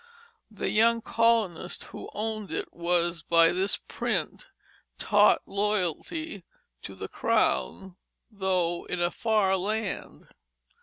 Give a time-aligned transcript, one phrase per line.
[0.49, 4.47] The young colonist who owned it was by this print
[4.97, 6.43] taught loyalty
[6.81, 7.97] to the Crown,
[8.31, 10.29] though in a far land.